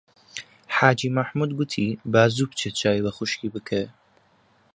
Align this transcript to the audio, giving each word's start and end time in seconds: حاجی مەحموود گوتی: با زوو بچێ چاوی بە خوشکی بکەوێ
حاجی 0.75 1.09
مەحموود 1.17 1.51
گوتی: 1.57 1.87
با 2.13 2.23
زوو 2.35 2.49
بچێ 2.51 2.69
چاوی 2.79 3.03
بە 3.05 3.11
خوشکی 3.17 3.53
بکەوێ 3.55 3.87